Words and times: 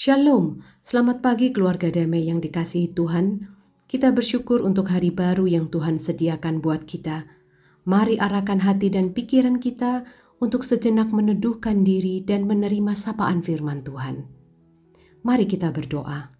Shalom, 0.00 0.64
selamat 0.80 1.20
pagi 1.20 1.52
keluarga 1.52 1.92
damai 1.92 2.24
yang 2.24 2.40
dikasihi 2.40 2.96
Tuhan. 2.96 3.44
Kita 3.84 4.16
bersyukur 4.16 4.64
untuk 4.64 4.88
hari 4.88 5.12
baru 5.12 5.44
yang 5.44 5.68
Tuhan 5.68 6.00
sediakan 6.00 6.64
buat 6.64 6.88
kita. 6.88 7.28
Mari 7.84 8.16
arahkan 8.16 8.64
hati 8.64 8.88
dan 8.88 9.12
pikiran 9.12 9.60
kita 9.60 10.08
untuk 10.40 10.64
sejenak 10.64 11.12
meneduhkan 11.12 11.84
diri 11.84 12.24
dan 12.24 12.48
menerima 12.48 12.96
sapaan 12.96 13.44
firman 13.44 13.84
Tuhan. 13.84 14.24
Mari 15.20 15.44
kita 15.44 15.68
berdoa. 15.68 16.32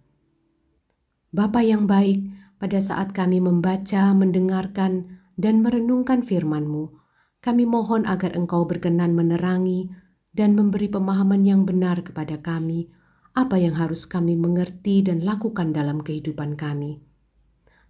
Bapa 1.29 1.61
yang 1.61 1.85
baik, 1.85 2.33
pada 2.57 2.81
saat 2.81 3.13
kami 3.13 3.45
membaca, 3.45 4.09
mendengarkan, 4.17 5.21
dan 5.37 5.61
merenungkan 5.61 6.25
firman-Mu, 6.25 6.97
kami 7.45 7.69
mohon 7.69 8.09
agar 8.09 8.33
Engkau 8.33 8.65
berkenan 8.65 9.13
menerangi 9.13 9.93
dan 10.33 10.57
memberi 10.57 10.89
pemahaman 10.89 11.45
yang 11.45 11.61
benar 11.61 12.01
kepada 12.01 12.41
kami, 12.41 12.89
apa 13.31 13.55
yang 13.59 13.79
harus 13.79 14.03
kami 14.07 14.35
mengerti 14.35 15.05
dan 15.05 15.23
lakukan 15.23 15.71
dalam 15.71 16.03
kehidupan 16.03 16.59
kami. 16.59 16.99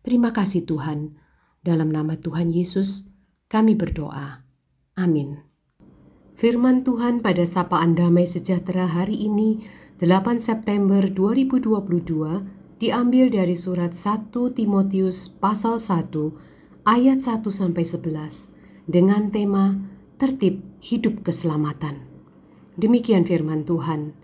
Terima 0.02 0.34
kasih 0.34 0.66
Tuhan. 0.66 1.18
Dalam 1.62 1.94
nama 1.94 2.18
Tuhan 2.18 2.50
Yesus, 2.50 3.14
kami 3.46 3.78
berdoa. 3.78 4.42
Amin. 4.98 5.46
Firman 6.34 6.82
Tuhan 6.82 7.22
pada 7.22 7.46
sapaan 7.46 7.94
damai 7.94 8.26
sejahtera 8.26 8.90
hari 8.90 9.30
ini, 9.30 9.62
8 10.02 10.42
September 10.42 11.06
2022, 11.06 12.82
diambil 12.82 13.30
dari 13.30 13.54
surat 13.54 13.94
1 13.94 14.34
Timotius 14.58 15.30
pasal 15.30 15.78
1 15.78 16.10
ayat 16.90 17.22
1 17.22 17.46
sampai 17.46 17.86
11 17.86 18.50
dengan 18.90 19.30
tema 19.30 19.78
tertib 20.18 20.66
hidup 20.82 21.22
keselamatan. 21.22 22.10
Demikian 22.82 23.22
firman 23.22 23.62
Tuhan. 23.70 24.18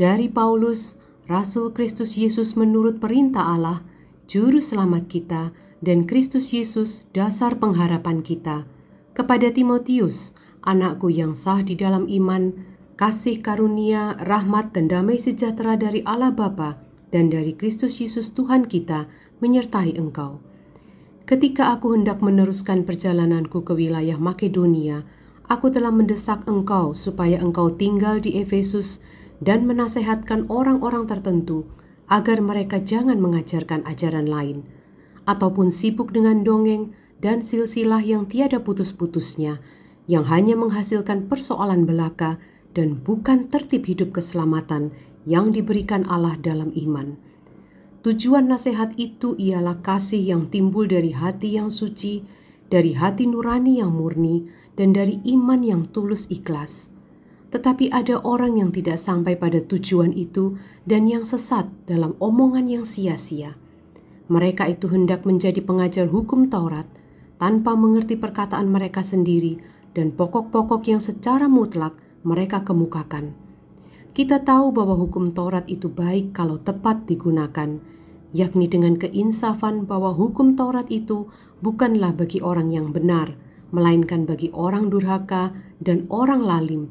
Dari 0.00 0.32
Paulus, 0.32 0.96
Rasul 1.28 1.76
Kristus 1.76 2.16
Yesus 2.16 2.56
menurut 2.56 2.96
perintah 2.96 3.52
Allah, 3.52 3.84
Juru 4.24 4.64
Selamat 4.64 5.04
kita, 5.04 5.52
dan 5.84 6.08
Kristus 6.08 6.56
Yesus 6.56 7.04
dasar 7.12 7.60
pengharapan 7.60 8.24
kita, 8.24 8.64
kepada 9.12 9.52
Timotius, 9.52 10.32
anakku 10.64 11.12
yang 11.12 11.36
sah 11.36 11.60
di 11.60 11.76
dalam 11.76 12.08
iman, 12.08 12.56
kasih 12.96 13.44
karunia, 13.44 14.16
rahmat, 14.16 14.72
dan 14.72 14.88
damai 14.88 15.20
sejahtera 15.20 15.76
dari 15.76 16.00
Allah 16.08 16.32
Bapa 16.32 16.80
dan 17.12 17.28
dari 17.28 17.52
Kristus 17.52 18.00
Yesus 18.00 18.32
Tuhan 18.32 18.64
kita 18.64 19.06
menyertai 19.44 20.00
engkau. 20.00 20.40
Ketika 21.28 21.76
aku 21.76 21.92
hendak 21.92 22.24
meneruskan 22.24 22.88
perjalananku 22.88 23.62
ke 23.62 23.76
wilayah 23.76 24.16
Makedonia, 24.16 25.04
aku 25.46 25.68
telah 25.68 25.92
mendesak 25.92 26.48
engkau 26.48 26.96
supaya 26.96 27.38
engkau 27.38 27.68
tinggal 27.76 28.18
di 28.18 28.40
Efesus 28.40 29.04
dan 29.42 29.66
menasehatkan 29.66 30.46
orang-orang 30.46 31.10
tertentu 31.10 31.66
agar 32.06 32.38
mereka 32.38 32.78
jangan 32.78 33.18
mengajarkan 33.18 33.82
ajaran 33.82 34.30
lain, 34.30 34.62
ataupun 35.26 35.74
sibuk 35.74 36.14
dengan 36.14 36.46
dongeng 36.46 36.94
dan 37.18 37.42
silsilah 37.42 38.02
yang 38.06 38.30
tiada 38.30 38.62
putus-putusnya, 38.62 39.58
yang 40.06 40.30
hanya 40.30 40.54
menghasilkan 40.54 41.26
persoalan 41.26 41.82
belaka 41.82 42.38
dan 42.70 43.02
bukan 43.02 43.50
tertib 43.50 43.86
hidup 43.90 44.14
keselamatan 44.14 44.94
yang 45.26 45.50
diberikan 45.50 46.06
Allah 46.06 46.38
dalam 46.38 46.70
iman. 46.74 47.18
Tujuan 48.02 48.50
nasihat 48.50 48.98
itu 48.98 49.38
ialah 49.38 49.78
kasih 49.78 50.18
yang 50.18 50.50
timbul 50.50 50.90
dari 50.90 51.14
hati 51.14 51.54
yang 51.54 51.70
suci, 51.70 52.26
dari 52.66 52.98
hati 52.98 53.30
nurani 53.30 53.78
yang 53.78 53.94
murni, 53.94 54.50
dan 54.74 54.90
dari 54.90 55.22
iman 55.22 55.62
yang 55.62 55.82
tulus 55.86 56.26
ikhlas 56.26 56.90
tetapi 57.52 57.92
ada 57.92 58.16
orang 58.24 58.56
yang 58.56 58.72
tidak 58.72 58.96
sampai 58.96 59.36
pada 59.36 59.60
tujuan 59.60 60.16
itu 60.16 60.56
dan 60.88 61.04
yang 61.04 61.20
sesat 61.20 61.68
dalam 61.84 62.16
omongan 62.16 62.64
yang 62.64 62.84
sia-sia. 62.88 63.60
Mereka 64.32 64.72
itu 64.72 64.88
hendak 64.88 65.28
menjadi 65.28 65.60
pengajar 65.60 66.08
hukum 66.08 66.48
Taurat 66.48 66.88
tanpa 67.36 67.76
mengerti 67.76 68.16
perkataan 68.16 68.72
mereka 68.72 69.04
sendiri 69.04 69.60
dan 69.92 70.16
pokok-pokok 70.16 70.88
yang 70.88 71.04
secara 71.04 71.44
mutlak 71.44 71.92
mereka 72.24 72.64
kemukakan. 72.64 73.36
Kita 74.16 74.40
tahu 74.40 74.72
bahwa 74.72 74.96
hukum 74.96 75.36
Taurat 75.36 75.68
itu 75.68 75.92
baik 75.92 76.32
kalau 76.32 76.56
tepat 76.56 77.04
digunakan, 77.04 77.76
yakni 78.32 78.64
dengan 78.64 78.96
keinsafan 78.96 79.84
bahwa 79.84 80.16
hukum 80.16 80.56
Taurat 80.56 80.88
itu 80.88 81.28
bukanlah 81.60 82.16
bagi 82.16 82.40
orang 82.40 82.72
yang 82.72 82.96
benar, 82.96 83.36
melainkan 83.76 84.24
bagi 84.24 84.48
orang 84.56 84.88
durhaka 84.88 85.52
dan 85.84 86.08
orang 86.08 86.40
lalim 86.40 86.88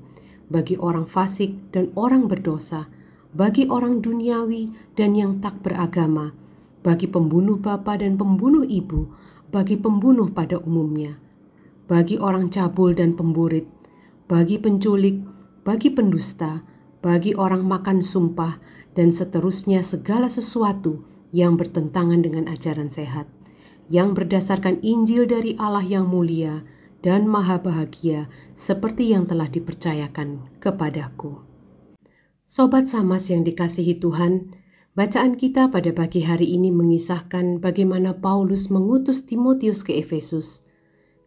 bagi 0.52 0.76
orang 0.76 1.08
fasik 1.08 1.72
dan 1.72 1.96
orang 1.96 2.28
berdosa, 2.28 2.92
bagi 3.32 3.64
orang 3.72 4.04
duniawi 4.04 4.76
dan 5.00 5.16
yang 5.16 5.40
tak 5.40 5.64
beragama, 5.64 6.36
bagi 6.84 7.08
pembunuh 7.08 7.56
bapa 7.56 7.96
dan 7.96 8.20
pembunuh 8.20 8.68
ibu, 8.68 9.08
bagi 9.48 9.80
pembunuh 9.80 10.28
pada 10.28 10.60
umumnya, 10.60 11.16
bagi 11.88 12.20
orang 12.20 12.52
cabul 12.52 12.92
dan 12.92 13.16
pemburit, 13.16 13.64
bagi 14.28 14.60
penculik, 14.60 15.24
bagi 15.64 15.88
pendusta, 15.88 16.68
bagi 17.00 17.32
orang 17.32 17.64
makan 17.64 18.04
sumpah, 18.04 18.60
dan 18.92 19.08
seterusnya 19.08 19.80
segala 19.88 20.28
sesuatu 20.28 21.08
yang 21.32 21.56
bertentangan 21.56 22.20
dengan 22.20 22.52
ajaran 22.52 22.92
sehat, 22.92 23.32
yang 23.88 24.12
berdasarkan 24.12 24.84
Injil 24.84 25.24
dari 25.24 25.56
Allah 25.56 25.84
yang 25.84 26.12
mulia, 26.12 26.64
dan 27.02 27.26
maha 27.26 27.58
bahagia 27.58 28.30
seperti 28.54 29.10
yang 29.14 29.26
telah 29.26 29.50
dipercayakan 29.50 30.54
kepadaku. 30.62 31.42
Sobat 32.46 32.86
Samas 32.86 33.28
yang 33.34 33.42
dikasihi 33.42 33.98
Tuhan, 33.98 34.54
bacaan 34.94 35.34
kita 35.34 35.74
pada 35.74 35.90
pagi 35.90 36.22
hari 36.22 36.54
ini 36.54 36.70
mengisahkan 36.70 37.58
bagaimana 37.58 38.14
Paulus 38.22 38.70
mengutus 38.70 39.26
Timotius 39.26 39.82
ke 39.82 39.98
Efesus. 39.98 40.62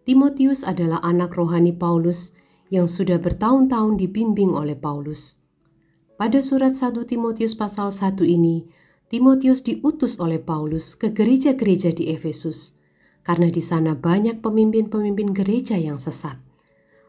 Timotius 0.06 0.62
adalah 0.62 1.02
anak 1.02 1.34
rohani 1.34 1.74
Paulus 1.74 2.38
yang 2.70 2.86
sudah 2.86 3.18
bertahun-tahun 3.18 3.98
dibimbing 3.98 4.54
oleh 4.54 4.78
Paulus. 4.78 5.42
Pada 6.14 6.38
surat 6.38 6.78
1 6.78 6.94
Timotius 7.08 7.58
pasal 7.58 7.90
1 7.90 8.22
ini, 8.22 8.68
Timotius 9.10 9.66
diutus 9.66 10.22
oleh 10.22 10.38
Paulus 10.38 10.94
ke 10.94 11.10
gereja-gereja 11.10 11.90
di 11.90 12.12
Efesus 12.14 12.83
karena 13.24 13.48
di 13.48 13.64
sana 13.64 13.96
banyak 13.96 14.44
pemimpin-pemimpin 14.44 15.32
gereja 15.32 15.80
yang 15.80 15.96
sesat. 15.96 16.36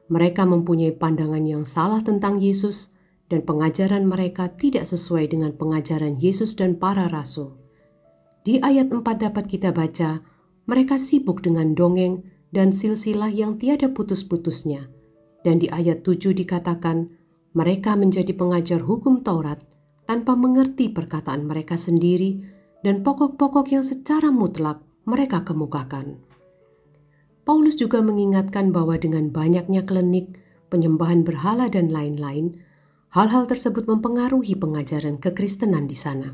Mereka 0.07 0.47
mempunyai 0.47 0.95
pandangan 0.95 1.43
yang 1.43 1.67
salah 1.67 1.99
tentang 2.01 2.39
Yesus, 2.39 2.95
dan 3.25 3.41
pengajaran 3.41 4.05
mereka 4.05 4.53
tidak 4.53 4.85
sesuai 4.85 5.33
dengan 5.33 5.51
pengajaran 5.57 6.21
Yesus 6.21 6.53
dan 6.53 6.77
para 6.77 7.09
rasul. 7.09 7.57
Di 8.45 8.61
ayat 8.61 8.93
4 8.93 9.01
dapat 9.01 9.49
kita 9.49 9.73
baca, 9.73 10.21
mereka 10.69 11.01
sibuk 11.01 11.41
dengan 11.41 11.73
dongeng 11.73 12.21
dan 12.53 12.69
silsilah 12.69 13.33
yang 13.33 13.57
tiada 13.57 13.89
putus-putusnya. 13.89 14.93
Dan 15.41 15.57
di 15.57 15.73
ayat 15.73 16.05
7 16.05 16.37
dikatakan, 16.37 17.09
mereka 17.57 17.97
menjadi 17.97 18.29
pengajar 18.37 18.85
hukum 18.85 19.25
Taurat 19.25 19.57
tanpa 20.05 20.37
mengerti 20.37 20.93
perkataan 20.93 21.49
mereka 21.49 21.73
sendiri 21.81 22.45
dan 22.85 23.01
pokok-pokok 23.01 23.73
yang 23.73 23.81
secara 23.81 24.29
mutlak 24.29 24.84
mereka 25.05 25.45
kemukakan. 25.45 26.17
Paulus 27.45 27.77
juga 27.77 28.01
mengingatkan 28.01 28.73
bahwa 28.73 28.97
dengan 28.97 29.29
banyaknya 29.29 29.85
klinik, 29.85 30.33
penyembahan 30.73 31.21
berhala 31.21 31.69
dan 31.69 31.93
lain-lain, 31.93 32.57
hal-hal 33.13 33.45
tersebut 33.45 33.85
mempengaruhi 33.85 34.57
pengajaran 34.57 35.21
kekristenan 35.21 35.85
di 35.85 35.93
sana. 35.93 36.33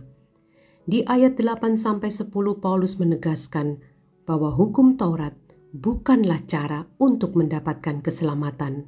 Di 0.88 1.04
ayat 1.04 1.36
8 1.36 1.76
sampai 1.76 2.08
10 2.08 2.32
Paulus 2.64 2.96
menegaskan 2.96 3.84
bahwa 4.24 4.56
hukum 4.56 4.96
Taurat 4.96 5.36
bukanlah 5.76 6.40
cara 6.48 6.88
untuk 6.96 7.36
mendapatkan 7.36 8.00
keselamatan. 8.00 8.88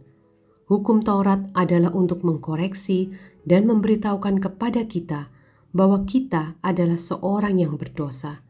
Hukum 0.72 1.04
Taurat 1.04 1.52
adalah 1.52 1.92
untuk 1.92 2.24
mengkoreksi 2.24 3.12
dan 3.44 3.68
memberitahukan 3.68 4.40
kepada 4.40 4.88
kita 4.88 5.28
bahwa 5.76 6.08
kita 6.08 6.56
adalah 6.64 6.96
seorang 6.96 7.60
yang 7.60 7.76
berdosa 7.76 8.43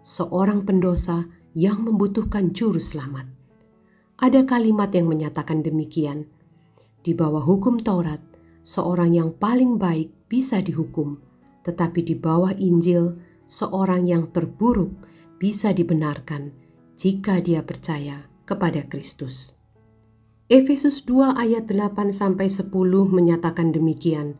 seorang 0.00 0.64
pendosa 0.64 1.28
yang 1.52 1.84
membutuhkan 1.84 2.56
juru 2.56 2.80
selamat. 2.80 3.28
Ada 4.20 4.44
kalimat 4.44 4.92
yang 4.92 5.08
menyatakan 5.08 5.64
demikian. 5.64 6.28
Di 7.00 7.16
bawah 7.16 7.40
hukum 7.40 7.80
Taurat, 7.80 8.20
seorang 8.60 9.16
yang 9.16 9.32
paling 9.32 9.80
baik 9.80 10.12
bisa 10.28 10.60
dihukum, 10.60 11.16
tetapi 11.64 12.04
di 12.04 12.12
bawah 12.16 12.52
Injil, 12.56 13.16
seorang 13.48 14.04
yang 14.06 14.28
terburuk 14.28 15.08
bisa 15.40 15.72
dibenarkan 15.72 16.52
jika 17.00 17.40
dia 17.40 17.64
percaya 17.64 18.28
kepada 18.44 18.84
Kristus. 18.86 19.56
Efesus 20.50 21.06
2 21.06 21.38
ayat 21.38 21.70
8 21.70 22.10
sampai 22.10 22.50
10 22.50 22.68
menyatakan 23.08 23.72
demikian. 23.72 24.36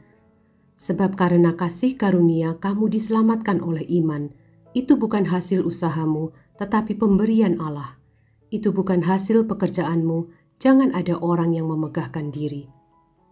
Sebab 0.75 1.17
karena 1.17 1.55
kasih 1.55 1.97
karunia 1.97 2.59
kamu 2.59 2.91
diselamatkan 2.91 3.63
oleh 3.63 3.87
iman, 4.03 4.33
itu 4.73 4.95
bukan 4.95 5.27
hasil 5.27 5.67
usahamu, 5.67 6.31
tetapi 6.59 6.95
pemberian 6.95 7.59
Allah. 7.59 7.99
Itu 8.51 8.71
bukan 8.71 9.07
hasil 9.07 9.47
pekerjaanmu, 9.47 10.31
jangan 10.63 10.95
ada 10.95 11.19
orang 11.19 11.55
yang 11.55 11.71
memegahkan 11.71 12.31
diri. 12.31 12.71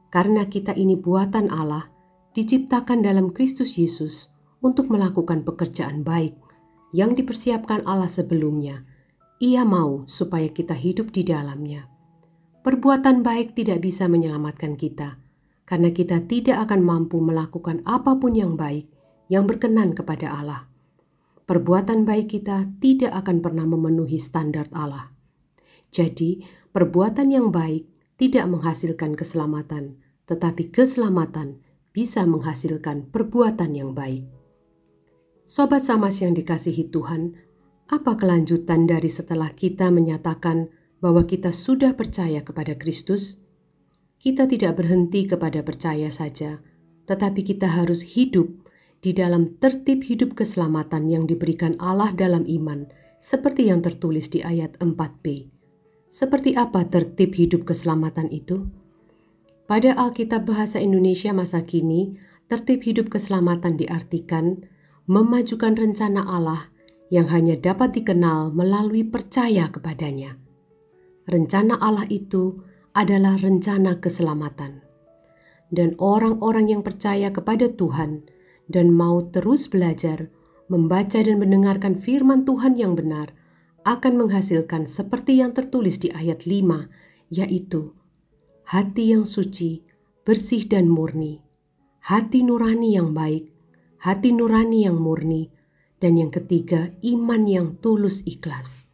Karena 0.08 0.46
kita 0.49 0.73
ini 0.75 0.96
buatan 0.96 1.50
Allah, 1.52 1.90
diciptakan 2.32 3.02
dalam 3.02 3.35
Kristus 3.35 3.76
Yesus 3.76 4.31
untuk 4.62 4.90
melakukan 4.90 5.43
pekerjaan 5.43 6.02
baik 6.02 6.35
yang 6.94 7.12
dipersiapkan 7.14 7.84
Allah 7.84 8.08
sebelumnya. 8.08 8.87
Ia 9.38 9.62
mau 9.62 10.06
supaya 10.08 10.50
kita 10.50 10.75
hidup 10.75 11.14
di 11.14 11.23
dalamnya. 11.23 11.87
Perbuatan 12.62 13.23
baik 13.23 13.55
tidak 13.55 13.87
bisa 13.87 14.11
menyelamatkan 14.11 14.75
kita, 14.75 15.20
karena 15.69 15.94
kita 15.94 16.26
tidak 16.26 16.69
akan 16.69 16.82
mampu 16.82 17.23
melakukan 17.23 17.84
apa 17.87 18.19
pun 18.19 18.34
yang 18.34 18.58
baik 18.58 18.91
yang 19.29 19.44
berkenan 19.44 19.93
kepada 19.93 20.32
Allah. 20.32 20.68
Perbuatan 21.48 22.04
baik 22.04 22.36
kita 22.36 22.68
tidak 22.76 23.24
akan 23.24 23.40
pernah 23.40 23.64
memenuhi 23.64 24.20
standar 24.20 24.68
Allah. 24.68 25.16
Jadi, 25.88 26.44
perbuatan 26.76 27.32
yang 27.32 27.48
baik 27.48 27.88
tidak 28.20 28.44
menghasilkan 28.52 29.16
keselamatan, 29.16 29.96
tetapi 30.28 30.68
keselamatan 30.68 31.64
bisa 31.96 32.28
menghasilkan 32.28 33.08
perbuatan 33.08 33.72
yang 33.72 33.96
baik. 33.96 34.28
Sobat 35.48 35.88
Samas 35.88 36.20
yang 36.20 36.36
dikasihi 36.36 36.92
Tuhan, 36.92 37.32
apa 37.88 38.20
kelanjutan 38.20 38.84
dari 38.84 39.08
setelah 39.08 39.48
kita 39.56 39.88
menyatakan 39.88 40.68
bahwa 41.00 41.24
kita 41.24 41.48
sudah 41.48 41.96
percaya 41.96 42.44
kepada 42.44 42.76
Kristus? 42.76 43.48
kita 44.18 44.50
tidak 44.50 44.82
berhenti 44.82 45.30
kepada 45.30 45.62
percaya 45.62 46.10
saja, 46.10 46.58
tetapi 47.06 47.46
kita 47.46 47.70
harus 47.70 48.02
hidup 48.18 48.50
di 48.98 49.14
dalam 49.14 49.54
tertib 49.62 50.02
hidup 50.02 50.34
keselamatan 50.34 51.06
yang 51.06 51.24
diberikan 51.24 51.78
Allah 51.78 52.10
dalam 52.10 52.42
iman, 52.46 52.90
seperti 53.18 53.70
yang 53.70 53.82
tertulis 53.82 54.30
di 54.30 54.42
ayat 54.42 54.78
4b. 54.78 55.50
Seperti 56.08 56.56
apa 56.56 56.88
tertib 56.88 57.36
hidup 57.36 57.68
keselamatan 57.68 58.32
itu? 58.32 58.66
Pada 59.68 59.92
Alkitab 59.92 60.48
Bahasa 60.48 60.80
Indonesia 60.80 61.30
masa 61.36 61.62
kini, 61.62 62.16
tertib 62.48 62.80
hidup 62.88 63.12
keselamatan 63.12 63.76
diartikan 63.76 64.64
memajukan 65.04 65.76
rencana 65.76 66.24
Allah 66.24 66.72
yang 67.12 67.28
hanya 67.28 67.56
dapat 67.56 67.92
dikenal 67.92 68.52
melalui 68.56 69.04
percaya 69.04 69.68
kepadanya. 69.68 70.40
Rencana 71.28 71.76
Allah 71.76 72.08
itu 72.08 72.56
adalah 72.96 73.36
rencana 73.36 74.00
keselamatan. 74.00 74.80
Dan 75.68 75.92
orang-orang 76.00 76.72
yang 76.72 76.80
percaya 76.80 77.28
kepada 77.28 77.68
Tuhan 77.68 78.24
dan 78.69 78.93
mau 78.93 79.25
terus 79.32 79.67
belajar, 79.67 80.29
membaca 80.69 81.19
dan 81.19 81.41
mendengarkan 81.41 81.97
firman 81.97 82.44
Tuhan 82.44 82.76
yang 82.76 82.94
benar 82.94 83.32
akan 83.88 84.20
menghasilkan 84.20 84.85
seperti 84.85 85.41
yang 85.41 85.56
tertulis 85.56 85.97
di 85.97 86.12
ayat 86.12 86.44
5, 86.44 87.32
yaitu 87.32 87.97
hati 88.69 89.17
yang 89.17 89.25
suci, 89.25 89.81
bersih 90.29 90.69
dan 90.69 90.93
murni, 90.93 91.41
hati 92.05 92.44
nurani 92.44 92.93
yang 93.00 93.17
baik, 93.17 93.49
hati 94.05 94.37
nurani 94.37 94.85
yang 94.85 95.00
murni, 95.00 95.49
dan 95.99 96.20
yang 96.20 96.29
ketiga 96.29 96.93
iman 97.00 97.49
yang 97.49 97.69
tulus 97.81 98.23
ikhlas. 98.29 98.85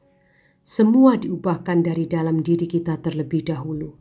Semua 0.64 1.20
diubahkan 1.20 1.84
dari 1.84 2.08
dalam 2.08 2.40
diri 2.40 2.64
kita 2.64 3.02
terlebih 3.02 3.44
dahulu, 3.44 3.98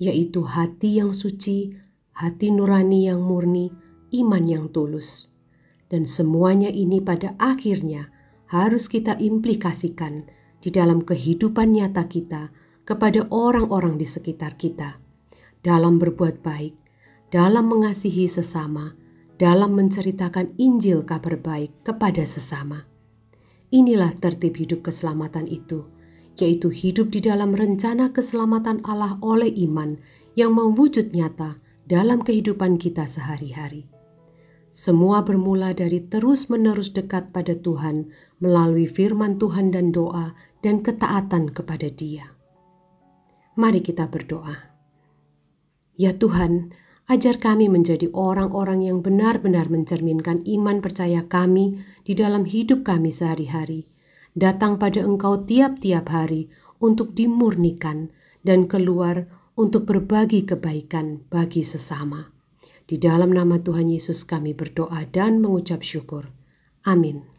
yaitu 0.00 0.42
hati 0.42 0.98
yang 0.98 1.14
suci, 1.14 1.76
hati 2.16 2.50
nurani 2.50 3.06
yang 3.06 3.22
murni, 3.22 3.70
iman 4.14 4.44
yang 4.46 4.66
tulus. 4.70 5.32
Dan 5.90 6.06
semuanya 6.06 6.70
ini 6.70 7.02
pada 7.02 7.34
akhirnya 7.38 8.10
harus 8.50 8.86
kita 8.86 9.18
implikasikan 9.18 10.30
di 10.62 10.70
dalam 10.70 11.02
kehidupan 11.02 11.74
nyata 11.74 12.06
kita 12.06 12.54
kepada 12.86 13.26
orang-orang 13.30 13.98
di 13.98 14.06
sekitar 14.06 14.54
kita, 14.54 15.02
dalam 15.62 15.98
berbuat 15.98 16.42
baik, 16.42 16.74
dalam 17.34 17.70
mengasihi 17.70 18.30
sesama, 18.30 18.94
dalam 19.38 19.74
menceritakan 19.74 20.54
Injil 20.58 21.02
kabar 21.02 21.38
baik 21.38 21.74
kepada 21.82 22.22
sesama. 22.22 22.86
Inilah 23.70 24.14
tertib 24.18 24.58
hidup 24.58 24.86
keselamatan 24.86 25.46
itu 25.46 25.86
yaitu 26.40 26.72
hidup 26.72 27.12
di 27.12 27.20
dalam 27.20 27.52
rencana 27.52 28.10
keselamatan 28.16 28.80
Allah 28.88 29.20
oleh 29.20 29.52
iman 29.68 30.00
yang 30.34 30.56
mewujud 30.56 31.12
nyata 31.12 31.60
dalam 31.84 32.24
kehidupan 32.24 32.80
kita 32.80 33.04
sehari-hari. 33.04 33.99
Semua 34.70 35.26
bermula 35.26 35.74
dari 35.74 35.98
terus-menerus 35.98 36.94
dekat 36.94 37.34
pada 37.34 37.58
Tuhan 37.58 38.10
melalui 38.38 38.86
firman 38.86 39.38
Tuhan 39.38 39.74
dan 39.74 39.90
doa 39.90 40.34
dan 40.62 40.86
ketaatan 40.86 41.50
kepada 41.50 41.90
Dia. 41.90 42.30
Mari 43.58 43.82
kita 43.82 44.06
berdoa. 44.06 44.70
Ya 45.98 46.14
Tuhan, 46.14 46.70
ajar 47.10 47.42
kami 47.42 47.66
menjadi 47.66 48.08
orang-orang 48.14 48.86
yang 48.86 49.02
benar-benar 49.02 49.66
mencerminkan 49.68 50.46
iman 50.46 50.78
percaya 50.78 51.26
kami 51.26 51.82
di 52.06 52.14
dalam 52.14 52.46
hidup 52.46 52.86
kami 52.86 53.10
sehari-hari 53.10 53.90
datang 54.34 54.78
pada 54.78 55.02
Engkau 55.02 55.42
tiap-tiap 55.42 56.10
hari 56.10 56.50
untuk 56.78 57.12
dimurnikan 57.18 58.14
dan 58.46 58.70
keluar 58.70 59.26
untuk 59.58 59.84
berbagi 59.84 60.46
kebaikan 60.46 61.26
bagi 61.28 61.60
sesama. 61.66 62.39
Di 62.90 62.98
dalam 62.98 63.30
nama 63.30 63.54
Tuhan 63.62 63.86
Yesus 63.86 64.26
kami 64.26 64.50
berdoa 64.50 65.06
dan 65.06 65.38
mengucap 65.38 65.86
syukur. 65.86 66.26
Amin. 66.82 67.29